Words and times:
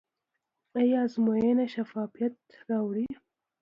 آیا 0.79 0.97
ازموینه 1.07 1.65
شفافیت 1.73 2.37
راوړي؟ 2.69 3.07